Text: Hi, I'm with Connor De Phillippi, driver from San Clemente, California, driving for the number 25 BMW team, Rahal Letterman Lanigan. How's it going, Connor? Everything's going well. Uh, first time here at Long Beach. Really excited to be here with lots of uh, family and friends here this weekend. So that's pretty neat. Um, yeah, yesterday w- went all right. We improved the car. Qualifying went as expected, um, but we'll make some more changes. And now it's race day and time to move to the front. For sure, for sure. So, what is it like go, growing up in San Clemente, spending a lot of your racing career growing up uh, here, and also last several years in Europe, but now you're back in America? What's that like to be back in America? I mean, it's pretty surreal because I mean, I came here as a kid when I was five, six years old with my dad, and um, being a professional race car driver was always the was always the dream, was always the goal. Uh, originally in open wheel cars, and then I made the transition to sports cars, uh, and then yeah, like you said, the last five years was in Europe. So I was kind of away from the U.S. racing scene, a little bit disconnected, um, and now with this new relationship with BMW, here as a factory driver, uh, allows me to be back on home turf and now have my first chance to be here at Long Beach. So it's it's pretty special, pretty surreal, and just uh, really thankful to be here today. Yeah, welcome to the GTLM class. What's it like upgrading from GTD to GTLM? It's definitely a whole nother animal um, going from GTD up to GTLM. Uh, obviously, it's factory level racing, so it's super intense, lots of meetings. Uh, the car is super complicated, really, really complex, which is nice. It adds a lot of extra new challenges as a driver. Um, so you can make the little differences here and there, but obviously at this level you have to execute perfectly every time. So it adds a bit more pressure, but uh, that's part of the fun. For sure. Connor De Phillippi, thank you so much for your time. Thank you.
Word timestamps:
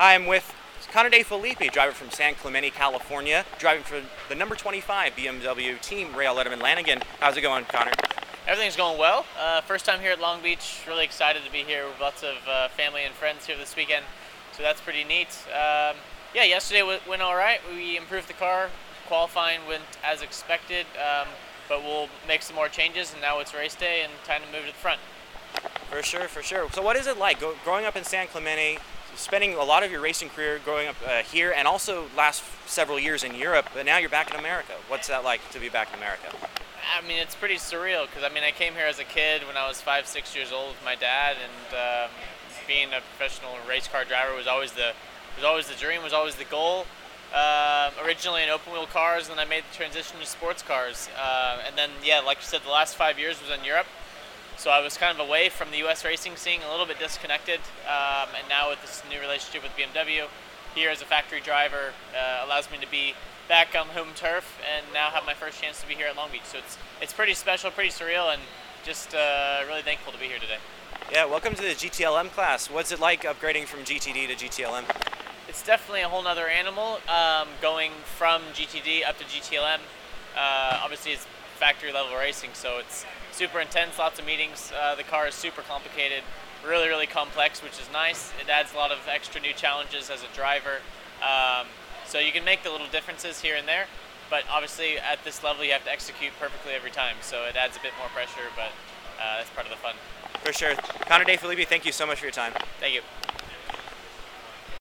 Hi, 0.00 0.14
I'm 0.14 0.24
with 0.24 0.54
Connor 0.92 1.10
De 1.10 1.22
Phillippi, 1.22 1.68
driver 1.68 1.92
from 1.92 2.08
San 2.08 2.34
Clemente, 2.34 2.70
California, 2.70 3.44
driving 3.58 3.82
for 3.82 4.00
the 4.30 4.34
number 4.34 4.54
25 4.54 5.14
BMW 5.14 5.78
team, 5.78 6.08
Rahal 6.14 6.42
Letterman 6.42 6.62
Lanigan. 6.62 7.02
How's 7.20 7.36
it 7.36 7.42
going, 7.42 7.66
Connor? 7.66 7.92
Everything's 8.48 8.76
going 8.76 8.98
well. 8.98 9.26
Uh, 9.38 9.60
first 9.60 9.84
time 9.84 10.00
here 10.00 10.10
at 10.10 10.18
Long 10.18 10.40
Beach. 10.40 10.80
Really 10.88 11.04
excited 11.04 11.44
to 11.44 11.52
be 11.52 11.64
here 11.64 11.86
with 11.86 12.00
lots 12.00 12.22
of 12.22 12.36
uh, 12.48 12.68
family 12.68 13.04
and 13.04 13.12
friends 13.12 13.44
here 13.44 13.58
this 13.58 13.76
weekend. 13.76 14.06
So 14.56 14.62
that's 14.62 14.80
pretty 14.80 15.04
neat. 15.04 15.36
Um, 15.48 15.96
yeah, 16.34 16.44
yesterday 16.44 16.80
w- 16.80 17.00
went 17.06 17.20
all 17.20 17.36
right. 17.36 17.60
We 17.70 17.98
improved 17.98 18.26
the 18.26 18.32
car. 18.32 18.70
Qualifying 19.06 19.60
went 19.68 19.82
as 20.02 20.22
expected, 20.22 20.86
um, 20.96 21.28
but 21.68 21.82
we'll 21.82 22.08
make 22.26 22.40
some 22.40 22.56
more 22.56 22.68
changes. 22.68 23.12
And 23.12 23.20
now 23.20 23.38
it's 23.40 23.52
race 23.52 23.74
day 23.74 24.00
and 24.02 24.12
time 24.24 24.40
to 24.40 24.50
move 24.50 24.64
to 24.64 24.72
the 24.72 24.78
front. 24.78 25.00
For 25.90 26.02
sure, 26.02 26.26
for 26.26 26.42
sure. 26.42 26.70
So, 26.70 26.80
what 26.80 26.96
is 26.96 27.06
it 27.06 27.18
like 27.18 27.38
go, 27.38 27.54
growing 27.64 27.84
up 27.84 27.96
in 27.96 28.04
San 28.04 28.28
Clemente, 28.28 28.78
spending 29.16 29.54
a 29.54 29.64
lot 29.64 29.82
of 29.82 29.90
your 29.90 30.00
racing 30.00 30.30
career 30.30 30.60
growing 30.64 30.88
up 30.88 30.96
uh, 31.06 31.22
here, 31.22 31.52
and 31.56 31.66
also 31.66 32.06
last 32.16 32.42
several 32.66 32.98
years 32.98 33.24
in 33.24 33.34
Europe, 33.34 33.66
but 33.74 33.86
now 33.86 33.98
you're 33.98 34.10
back 34.10 34.32
in 34.32 34.38
America? 34.38 34.72
What's 34.88 35.08
that 35.08 35.24
like 35.24 35.40
to 35.50 35.60
be 35.60 35.68
back 35.68 35.88
in 35.92 35.98
America? 35.98 36.34
I 36.96 37.06
mean, 37.06 37.18
it's 37.18 37.34
pretty 37.34 37.56
surreal 37.56 38.06
because 38.06 38.24
I 38.24 38.32
mean, 38.32 38.42
I 38.42 38.50
came 38.50 38.74
here 38.74 38.86
as 38.86 38.98
a 38.98 39.04
kid 39.04 39.46
when 39.46 39.56
I 39.56 39.68
was 39.68 39.80
five, 39.80 40.06
six 40.06 40.34
years 40.34 40.52
old 40.52 40.70
with 40.70 40.84
my 40.84 40.94
dad, 40.94 41.36
and 41.36 42.06
um, 42.06 42.10
being 42.66 42.88
a 42.88 43.00
professional 43.16 43.52
race 43.68 43.88
car 43.88 44.04
driver 44.04 44.34
was 44.34 44.46
always 44.46 44.72
the 44.72 44.92
was 45.36 45.44
always 45.44 45.68
the 45.68 45.74
dream, 45.74 46.02
was 46.02 46.12
always 46.12 46.34
the 46.34 46.44
goal. 46.44 46.86
Uh, 47.32 47.92
originally 48.04 48.42
in 48.42 48.48
open 48.48 48.72
wheel 48.72 48.86
cars, 48.86 49.28
and 49.28 49.38
then 49.38 49.46
I 49.46 49.48
made 49.48 49.62
the 49.70 49.76
transition 49.76 50.18
to 50.18 50.26
sports 50.26 50.62
cars, 50.62 51.08
uh, 51.16 51.58
and 51.64 51.78
then 51.78 51.90
yeah, 52.02 52.18
like 52.18 52.38
you 52.38 52.44
said, 52.44 52.62
the 52.64 52.70
last 52.70 52.96
five 52.96 53.20
years 53.20 53.40
was 53.40 53.56
in 53.56 53.64
Europe. 53.64 53.86
So 54.60 54.70
I 54.70 54.82
was 54.82 54.98
kind 54.98 55.18
of 55.18 55.26
away 55.26 55.48
from 55.48 55.70
the 55.70 55.78
U.S. 55.78 56.04
racing 56.04 56.36
scene, 56.36 56.60
a 56.60 56.70
little 56.70 56.84
bit 56.84 56.98
disconnected, 56.98 57.60
um, 57.88 58.28
and 58.36 58.46
now 58.46 58.68
with 58.68 58.82
this 58.82 59.02
new 59.08 59.18
relationship 59.18 59.62
with 59.62 59.72
BMW, 59.72 60.28
here 60.74 60.90
as 60.90 61.00
a 61.00 61.06
factory 61.06 61.40
driver, 61.40 61.94
uh, 62.14 62.44
allows 62.44 62.70
me 62.70 62.76
to 62.76 62.86
be 62.90 63.14
back 63.48 63.74
on 63.74 63.86
home 63.86 64.08
turf 64.14 64.60
and 64.70 64.84
now 64.92 65.08
have 65.08 65.24
my 65.24 65.32
first 65.32 65.62
chance 65.62 65.80
to 65.80 65.88
be 65.88 65.94
here 65.94 66.08
at 66.08 66.14
Long 66.14 66.30
Beach. 66.30 66.44
So 66.44 66.58
it's 66.58 66.76
it's 67.00 67.14
pretty 67.14 67.32
special, 67.32 67.70
pretty 67.70 67.88
surreal, 67.88 68.30
and 68.30 68.42
just 68.84 69.14
uh, 69.14 69.60
really 69.66 69.80
thankful 69.80 70.12
to 70.12 70.18
be 70.18 70.26
here 70.26 70.38
today. 70.38 70.58
Yeah, 71.10 71.24
welcome 71.24 71.54
to 71.54 71.62
the 71.62 71.68
GTLM 71.68 72.28
class. 72.28 72.68
What's 72.68 72.92
it 72.92 73.00
like 73.00 73.22
upgrading 73.22 73.64
from 73.64 73.80
GTD 73.80 74.28
to 74.28 74.34
GTLM? 74.34 74.84
It's 75.48 75.64
definitely 75.64 76.02
a 76.02 76.08
whole 76.10 76.22
nother 76.22 76.48
animal 76.48 77.00
um, 77.08 77.48
going 77.62 77.92
from 78.04 78.42
GTD 78.52 79.08
up 79.08 79.16
to 79.16 79.24
GTLM. 79.24 79.78
Uh, 80.36 80.80
obviously, 80.84 81.12
it's 81.12 81.26
factory 81.60 81.92
level 81.92 82.16
racing, 82.16 82.50
so 82.54 82.78
it's 82.78 83.04
super 83.32 83.60
intense, 83.60 83.98
lots 83.98 84.18
of 84.18 84.24
meetings. 84.24 84.72
Uh, 84.72 84.94
the 84.94 85.02
car 85.04 85.28
is 85.28 85.34
super 85.34 85.60
complicated, 85.60 86.22
really, 86.66 86.88
really 86.88 87.06
complex, 87.06 87.62
which 87.62 87.78
is 87.78 87.86
nice. 87.92 88.32
It 88.40 88.48
adds 88.48 88.72
a 88.72 88.76
lot 88.76 88.90
of 88.90 88.98
extra 89.06 89.42
new 89.42 89.52
challenges 89.52 90.08
as 90.08 90.22
a 90.22 90.34
driver. 90.34 90.80
Um, 91.20 91.66
so 92.06 92.18
you 92.18 92.32
can 92.32 92.44
make 92.44 92.62
the 92.62 92.70
little 92.70 92.88
differences 92.88 93.42
here 93.42 93.56
and 93.56 93.68
there, 93.68 93.86
but 94.30 94.44
obviously 94.50 94.98
at 94.98 95.22
this 95.22 95.44
level 95.44 95.62
you 95.62 95.72
have 95.72 95.84
to 95.84 95.92
execute 95.92 96.32
perfectly 96.40 96.72
every 96.72 96.90
time. 96.90 97.16
So 97.20 97.44
it 97.44 97.56
adds 97.56 97.76
a 97.76 97.80
bit 97.80 97.92
more 97.98 98.08
pressure, 98.08 98.48
but 98.56 98.72
uh, 99.20 99.36
that's 99.36 99.50
part 99.50 99.66
of 99.66 99.70
the 99.70 99.78
fun. 99.78 99.94
For 100.42 100.54
sure. 100.54 100.74
Connor 101.06 101.24
De 101.24 101.36
Phillippi, 101.36 101.66
thank 101.66 101.84
you 101.84 101.92
so 101.92 102.06
much 102.06 102.18
for 102.18 102.24
your 102.24 102.32
time. 102.32 102.54
Thank 102.80 102.94
you. 102.94 103.02